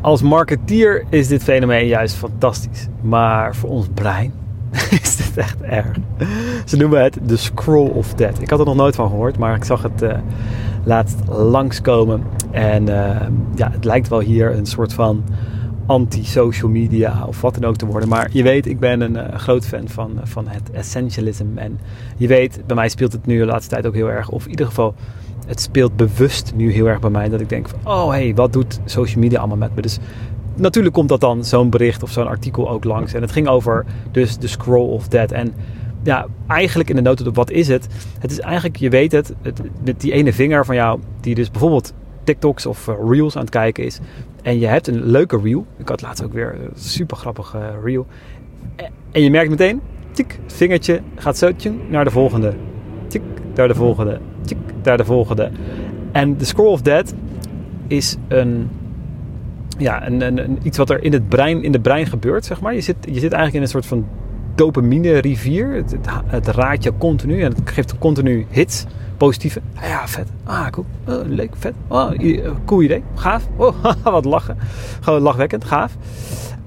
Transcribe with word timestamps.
als 0.00 0.22
marketeer 0.22 1.04
is 1.08 1.28
dit 1.28 1.42
fenomeen 1.42 1.86
juist 1.86 2.14
fantastisch. 2.14 2.88
Maar 3.02 3.56
voor 3.56 3.70
ons 3.70 3.86
brein 3.94 4.32
is 5.02 5.16
dit 5.16 5.36
echt 5.36 5.60
erg. 5.60 5.96
Ze 6.64 6.76
noemen 6.76 7.02
het 7.02 7.18
de 7.22 7.36
scroll 7.36 7.88
of 7.88 8.14
death. 8.14 8.42
Ik 8.42 8.50
had 8.50 8.58
er 8.58 8.64
nog 8.64 8.76
nooit 8.76 8.94
van 8.94 9.08
gehoord, 9.08 9.38
maar 9.38 9.56
ik 9.56 9.64
zag 9.64 9.82
het 9.82 10.02
uh, 10.02 10.18
laatst 10.84 11.16
langskomen. 11.28 12.22
En 12.50 12.82
uh, 12.88 13.16
ja, 13.54 13.70
het 13.70 13.84
lijkt 13.84 14.08
wel 14.08 14.20
hier 14.20 14.56
een 14.56 14.66
soort 14.66 14.92
van 14.92 15.24
anti-social 15.90 16.70
media 16.70 17.24
of 17.26 17.40
wat 17.40 17.54
dan 17.54 17.64
ook 17.64 17.76
te 17.76 17.86
worden. 17.86 18.08
Maar 18.08 18.28
je 18.32 18.42
weet, 18.42 18.66
ik 18.66 18.78
ben 18.78 19.00
een 19.00 19.14
uh, 19.14 19.38
groot 19.38 19.66
fan 19.66 19.88
van, 19.88 20.20
van 20.22 20.48
het 20.48 20.70
essentialism. 20.70 21.46
En 21.54 21.80
je 22.16 22.26
weet, 22.26 22.60
bij 22.66 22.76
mij 22.76 22.88
speelt 22.88 23.12
het 23.12 23.26
nu 23.26 23.38
de 23.38 23.44
laatste 23.44 23.70
tijd 23.70 23.86
ook 23.86 23.94
heel 23.94 24.10
erg. 24.10 24.28
Of 24.28 24.44
in 24.44 24.50
ieder 24.50 24.66
geval, 24.66 24.94
het 25.46 25.60
speelt 25.60 25.96
bewust 25.96 26.52
nu 26.54 26.72
heel 26.72 26.86
erg 26.86 27.00
bij 27.00 27.10
mij. 27.10 27.28
Dat 27.28 27.40
ik 27.40 27.48
denk 27.48 27.66
oh 27.84 28.08
hey, 28.08 28.34
wat 28.34 28.52
doet 28.52 28.80
social 28.84 29.20
media 29.20 29.38
allemaal 29.38 29.56
met 29.56 29.74
me? 29.74 29.82
Dus 29.82 29.98
natuurlijk 30.54 30.94
komt 30.94 31.08
dat 31.08 31.20
dan 31.20 31.44
zo'n 31.44 31.70
bericht 31.70 32.02
of 32.02 32.10
zo'n 32.10 32.26
artikel 32.26 32.70
ook 32.70 32.84
langs. 32.84 33.12
En 33.12 33.20
het 33.20 33.32
ging 33.32 33.48
over 33.48 33.84
dus 34.10 34.38
de 34.38 34.46
scroll 34.46 34.88
of 34.88 35.08
death. 35.08 35.32
En 35.32 35.54
ja, 36.02 36.26
eigenlijk 36.46 36.88
in 36.88 36.96
de 36.96 37.02
notendop, 37.02 37.34
wat 37.34 37.50
is 37.50 37.68
het? 37.68 37.86
Het 38.18 38.30
is 38.30 38.40
eigenlijk, 38.40 38.76
je 38.76 38.90
weet 38.90 39.12
het, 39.12 39.34
het, 39.42 39.60
die 39.96 40.12
ene 40.12 40.32
vinger 40.32 40.64
van 40.64 40.74
jou, 40.74 41.00
die 41.20 41.34
dus 41.34 41.50
bijvoorbeeld 41.50 41.92
TikToks 42.24 42.66
of 42.66 42.86
uh, 42.88 42.94
Reels 43.08 43.36
aan 43.36 43.42
het 43.42 43.50
kijken 43.50 43.84
is. 43.84 44.00
En 44.42 44.58
je 44.58 44.66
hebt 44.66 44.86
een 44.86 45.04
leuke 45.04 45.40
Reel. 45.42 45.66
Ik 45.76 45.88
had 45.88 46.02
laatst 46.02 46.24
ook 46.24 46.32
weer 46.32 46.54
een 46.54 46.70
super 46.74 47.16
grappige 47.16 47.58
uh, 47.58 47.64
Reel. 47.84 48.06
En 49.12 49.22
je 49.22 49.30
merkt 49.30 49.50
meteen, 49.50 49.80
tik, 50.12 50.38
vingertje 50.46 51.00
gaat 51.14 51.38
zo 51.38 51.50
naar 51.88 52.04
de 52.04 52.10
volgende. 52.10 52.54
Tik, 53.06 53.22
naar 53.54 53.68
de 53.68 53.74
volgende. 53.74 54.20
Tik, 54.44 54.58
naar 54.82 54.96
de 54.96 55.04
volgende. 55.04 55.50
En 56.12 56.36
de 56.36 56.44
scroll 56.44 56.72
of 56.72 56.82
death 56.82 57.14
is 57.86 58.16
een 58.28 58.68
ja, 59.78 60.06
een, 60.06 60.20
een, 60.20 60.38
een, 60.38 60.58
iets 60.62 60.78
wat 60.78 60.90
er 60.90 61.04
in 61.04 61.12
het 61.12 61.28
brein, 61.28 61.62
in 61.62 61.72
de 61.72 61.80
brein 61.80 62.06
gebeurt, 62.06 62.44
zeg 62.44 62.60
maar. 62.60 62.74
Je 62.74 62.80
zit, 62.80 62.96
je 63.00 63.20
zit 63.20 63.32
eigenlijk 63.32 63.54
in 63.54 63.62
een 63.62 63.68
soort 63.68 63.86
van 63.86 64.06
dopamine 64.54 65.18
rivier. 65.18 65.72
Het, 65.74 65.90
het, 65.90 66.08
het 66.26 66.46
raadt 66.46 66.84
je 66.84 66.92
continu 66.98 67.42
en 67.42 67.52
het 67.54 67.70
geeft 67.70 67.98
continu 67.98 68.46
hits. 68.50 68.84
Positieve. 69.20 69.60
Ja, 69.80 70.08
vet. 70.08 70.28
Ah, 70.44 70.66
cool. 70.70 70.86
Oh, 71.08 71.26
leuk, 71.26 71.50
vet. 71.56 71.74
Oh, 71.88 72.10
cool 72.64 72.82
idee. 72.82 73.02
Gaaf. 73.14 73.48
Oh, 73.56 73.84
wat 74.02 74.24
lachen. 74.24 74.56
Gewoon 75.00 75.20
lachwekkend. 75.20 75.64
Gaaf. 75.64 75.96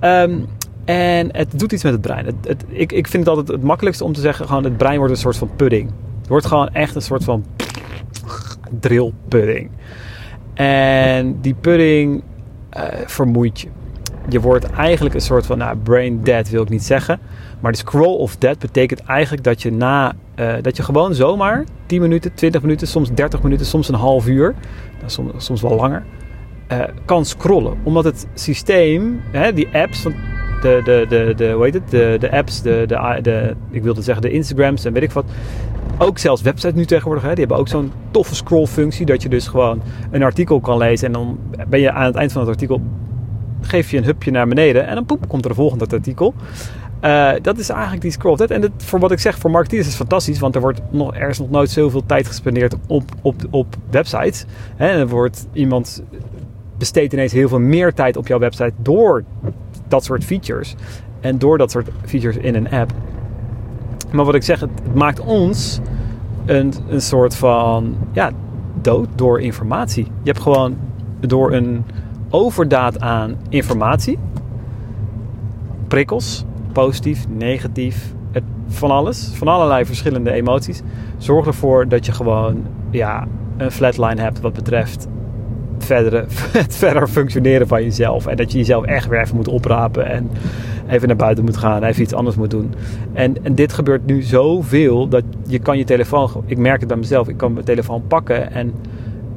Um, 0.00 0.46
en 0.84 1.36
het 1.36 1.58
doet 1.58 1.72
iets 1.72 1.82
met 1.82 1.92
het 1.92 2.00
brein. 2.00 2.26
Het, 2.26 2.64
ik, 2.68 2.92
ik 2.92 3.06
vind 3.06 3.26
het 3.26 3.36
altijd 3.36 3.48
het 3.48 3.62
makkelijkste 3.62 4.04
om 4.04 4.12
te 4.12 4.20
zeggen: 4.20 4.46
gewoon 4.46 4.64
het 4.64 4.76
brein 4.76 4.98
wordt 4.98 5.12
een 5.12 5.18
soort 5.18 5.36
van 5.36 5.50
pudding. 5.56 5.90
Het 6.18 6.28
wordt 6.28 6.46
gewoon 6.46 6.68
echt 6.68 6.94
een 6.94 7.02
soort 7.02 7.24
van 7.24 7.44
drill 8.80 9.12
pudding. 9.28 9.70
En 10.54 11.40
die 11.40 11.54
pudding 11.54 12.22
uh, 12.76 12.84
vermoeit 13.06 13.60
je. 13.60 13.68
Je 14.28 14.40
wordt 14.40 14.70
eigenlijk 14.70 15.14
een 15.14 15.20
soort 15.20 15.46
van, 15.46 15.58
nou, 15.58 15.76
brain 15.76 16.20
dead 16.22 16.50
wil 16.50 16.62
ik 16.62 16.68
niet 16.68 16.84
zeggen. 16.84 17.20
Maar 17.60 17.72
de 17.72 17.78
scroll 17.78 18.16
of 18.16 18.36
dead 18.36 18.58
betekent 18.58 19.02
eigenlijk 19.02 19.44
dat 19.44 19.62
je 19.62 19.72
na, 19.72 20.12
uh, 20.36 20.54
dat 20.62 20.76
je 20.76 20.82
gewoon 20.82 21.14
zomaar 21.14 21.64
10 21.86 22.00
minuten, 22.00 22.34
20 22.34 22.62
minuten, 22.62 22.86
soms 22.86 23.10
30 23.12 23.42
minuten, 23.42 23.66
soms 23.66 23.88
een 23.88 23.94
half 23.94 24.26
uur, 24.26 24.54
nou, 24.98 25.10
soms, 25.10 25.32
soms 25.36 25.62
wel 25.62 25.74
langer, 25.74 26.02
uh, 26.72 26.78
kan 27.04 27.24
scrollen. 27.24 27.78
Omdat 27.82 28.04
het 28.04 28.26
systeem, 28.34 29.20
hè, 29.30 29.52
die 29.52 29.68
apps, 29.72 30.00
van 30.00 30.14
de, 30.60 30.80
de, 30.84 31.06
de, 31.08 31.34
de, 31.36 31.50
hoe 31.52 31.64
heet 31.64 31.74
het, 31.74 31.90
de, 31.90 32.16
de 32.20 32.30
apps, 32.30 32.62
de, 32.62 32.84
de, 32.86 33.18
de, 33.22 33.54
ik 33.70 33.82
wilde 33.82 34.02
zeggen 34.02 34.22
de 34.22 34.30
Instagrams 34.30 34.84
en 34.84 34.92
weet 34.92 35.02
ik 35.02 35.12
wat, 35.12 35.24
ook 36.02 36.18
zelfs 36.18 36.42
websites 36.42 36.74
nu 36.74 36.84
tegenwoordig, 36.84 37.22
hè, 37.22 37.30
die 37.30 37.38
hebben 37.38 37.56
ook 37.56 37.68
zo'n 37.68 37.92
toffe 38.10 38.34
scroll-functie. 38.34 39.06
Dat 39.06 39.22
je 39.22 39.28
dus 39.28 39.48
gewoon 39.48 39.82
een 40.10 40.22
artikel 40.22 40.60
kan 40.60 40.78
lezen. 40.78 41.06
En 41.06 41.12
dan 41.12 41.38
ben 41.68 41.80
je 41.80 41.92
aan 41.92 42.04
het 42.04 42.14
eind 42.14 42.32
van 42.32 42.40
het 42.40 42.50
artikel. 42.50 42.80
Geef 43.60 43.90
je 43.90 43.96
een 43.96 44.04
hupje 44.04 44.30
naar 44.30 44.48
beneden. 44.48 44.86
En 44.86 44.94
dan 44.94 45.04
poep, 45.04 45.28
komt 45.28 45.44
er 45.44 45.50
een 45.50 45.56
volgende 45.56 45.86
artikel. 45.90 46.34
Uh, 47.04 47.30
dat 47.42 47.58
is 47.58 47.68
eigenlijk 47.68 48.02
die 48.02 48.10
scroll. 48.10 48.36
En 48.36 48.60
dat, 48.60 48.70
voor 48.76 48.98
wat 48.98 49.10
ik 49.10 49.18
zeg, 49.18 49.38
voor 49.38 49.50
marketeers 49.50 49.80
is 49.82 49.86
het 49.86 49.96
fantastisch. 49.96 50.38
Want 50.38 50.54
er, 50.54 50.60
wordt 50.60 50.80
nog, 50.90 51.16
er 51.16 51.28
is 51.28 51.38
nog 51.38 51.50
nooit 51.50 51.70
zoveel 51.70 52.06
tijd 52.06 52.26
gespendeerd 52.26 52.74
op, 52.86 53.02
op, 53.22 53.34
op 53.50 53.76
websites. 53.90 54.44
Hè, 54.76 54.88
en 54.88 54.98
er 54.98 55.08
wordt 55.08 55.46
iemand 55.52 56.02
besteedt 56.78 57.12
ineens 57.12 57.32
heel 57.32 57.48
veel 57.48 57.58
meer 57.58 57.94
tijd 57.94 58.16
op 58.16 58.26
jouw 58.26 58.38
website 58.38 58.72
door 58.76 59.24
dat 59.88 60.04
soort 60.04 60.24
features. 60.24 60.74
En 61.20 61.38
door 61.38 61.58
dat 61.58 61.70
soort 61.70 61.88
features 62.04 62.36
in 62.36 62.54
een 62.54 62.70
app. 62.70 62.92
Maar 64.10 64.24
wat 64.24 64.34
ik 64.34 64.42
zeg, 64.42 64.60
het, 64.60 64.70
het 64.82 64.94
maakt 64.94 65.20
ons 65.20 65.80
een, 66.46 66.72
een 66.88 67.00
soort 67.00 67.36
van 67.36 67.96
ja, 68.12 68.30
dood 68.82 69.08
door 69.14 69.40
informatie. 69.40 70.04
Je 70.04 70.30
hebt 70.30 70.42
gewoon 70.42 70.76
door 71.20 71.52
een 71.52 71.84
overdaad 72.30 73.00
aan 73.00 73.36
informatie, 73.48 74.18
prikkels, 75.88 76.44
positief, 76.72 77.26
negatief, 77.28 78.12
het, 78.32 78.42
van 78.68 78.90
alles, 78.90 79.30
van 79.34 79.48
allerlei 79.48 79.84
verschillende 79.84 80.32
emoties, 80.32 80.82
zorgt 81.18 81.46
ervoor 81.46 81.88
dat 81.88 82.06
je 82.06 82.12
gewoon 82.12 82.64
ja, 82.90 83.26
een 83.56 83.70
flatline 83.70 84.20
hebt 84.20 84.40
wat 84.40 84.52
betreft 84.52 85.08
verdere, 85.78 86.24
het 86.58 86.76
verder 86.76 87.08
functioneren 87.08 87.68
van 87.68 87.82
jezelf. 87.82 88.26
En 88.26 88.36
dat 88.36 88.52
je 88.52 88.58
jezelf 88.58 88.84
echt 88.84 89.08
weer 89.08 89.20
even 89.20 89.36
moet 89.36 89.48
oprapen 89.48 90.06
en 90.06 90.30
even 90.88 91.08
naar 91.08 91.16
buiten 91.16 91.44
moet 91.44 91.56
gaan, 91.56 91.82
even 91.82 92.02
iets 92.02 92.14
anders 92.14 92.36
moet 92.36 92.50
doen. 92.50 92.74
En, 93.12 93.44
en 93.44 93.54
dit 93.54 93.72
gebeurt 93.72 94.06
nu 94.06 94.22
zoveel 94.22 95.08
dat 95.08 95.24
je 95.46 95.58
kan 95.58 95.78
je 95.78 95.84
telefoon, 95.84 96.30
ik 96.46 96.58
merk 96.58 96.80
het 96.80 96.88
bij 96.88 96.96
mezelf, 96.96 97.28
ik 97.28 97.36
kan 97.36 97.52
mijn 97.52 97.64
telefoon 97.64 98.02
pakken 98.06 98.52
en 98.52 98.72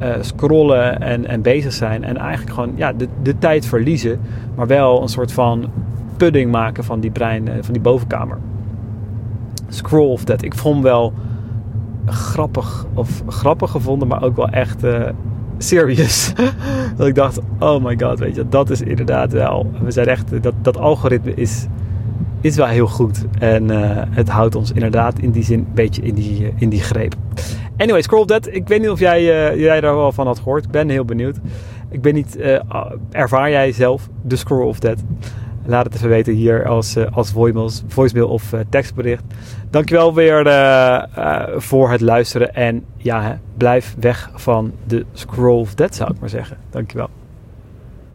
uh, 0.03 0.15
scrollen 0.19 1.01
en, 1.01 1.27
en 1.27 1.41
bezig 1.41 1.73
zijn. 1.73 2.03
En 2.03 2.17
eigenlijk 2.17 2.53
gewoon 2.53 2.73
ja, 2.75 2.93
de, 2.93 3.07
de 3.21 3.37
tijd 3.37 3.65
verliezen, 3.65 4.19
maar 4.55 4.67
wel 4.67 5.01
een 5.01 5.09
soort 5.09 5.31
van 5.31 5.69
pudding 6.17 6.51
maken 6.51 6.83
van 6.83 6.99
die 6.99 7.11
brein, 7.11 7.47
uh, 7.47 7.53
van 7.61 7.73
die 7.73 7.81
bovenkamer. 7.81 8.37
Scroll 9.67 10.09
of 10.09 10.23
that. 10.23 10.43
Ik 10.43 10.55
vond 10.55 10.83
wel 10.83 11.13
grappig, 12.05 12.85
of 12.93 13.23
grappig 13.27 13.71
gevonden, 13.71 14.07
maar 14.07 14.23
ook 14.23 14.35
wel 14.35 14.49
echt 14.49 14.83
uh, 14.83 15.09
serious. 15.57 16.33
dat 16.97 17.07
ik 17.07 17.15
dacht, 17.15 17.39
oh 17.59 17.83
my 17.83 17.99
god, 17.99 18.19
weet 18.19 18.35
je, 18.35 18.49
dat 18.49 18.69
is 18.69 18.81
inderdaad 18.81 19.31
wel. 19.31 19.71
We 19.83 19.91
zijn 19.91 20.07
echt, 20.07 20.43
dat, 20.43 20.53
dat 20.61 20.77
algoritme 20.77 21.33
is, 21.33 21.67
is 22.43 22.55
wel 22.55 22.67
heel 22.67 22.87
goed. 22.87 23.25
En 23.39 23.71
uh, 23.71 24.01
het 24.09 24.29
houdt 24.29 24.55
ons 24.55 24.71
inderdaad 24.71 25.19
in 25.19 25.31
die 25.31 25.43
zin 25.43 25.59
een 25.59 25.73
beetje 25.73 26.01
in 26.01 26.13
die, 26.13 26.53
in 26.55 26.69
die 26.69 26.81
greep. 26.81 27.15
Anyway, 27.77 28.01
Scroll 28.01 28.25
Dead. 28.25 28.47
Ik 28.51 28.67
weet 28.67 28.79
niet 28.79 28.89
of 28.89 28.99
jij, 28.99 29.21
uh, 29.21 29.59
jij 29.59 29.81
daar 29.81 29.95
wel 29.95 30.11
van 30.11 30.27
had 30.27 30.37
gehoord. 30.37 30.63
Ik 30.63 30.71
ben 30.71 30.89
heel 30.89 31.05
benieuwd. 31.05 31.37
Ik 31.89 32.01
ben 32.01 32.13
niet, 32.13 32.37
uh, 32.37 32.59
ervaar 33.11 33.49
jij 33.49 33.71
zelf 33.71 34.09
de 34.21 34.35
Scroll 34.35 34.67
of 34.67 34.79
Dead? 34.79 35.03
Laat 35.65 35.85
het 35.85 35.95
even 35.95 36.09
weten 36.09 36.33
hier 36.33 36.67
als, 36.67 36.97
als 37.11 37.31
voicemails, 37.31 37.83
voicemail 37.87 38.27
of 38.27 38.53
tekstbericht. 38.69 39.23
Dankjewel 39.69 40.13
weer 40.13 40.43
voor 41.57 41.91
het 41.91 42.01
luisteren. 42.01 42.55
En 42.55 42.85
ja, 42.97 43.39
blijf 43.57 43.95
weg 43.99 44.31
van 44.33 44.71
de 44.87 45.05
scroll 45.13 45.59
of 45.59 45.73
death 45.75 45.95
zou 45.95 46.11
ik 46.13 46.19
maar 46.19 46.29
zeggen. 46.29 46.57
Dankjewel. 46.69 47.09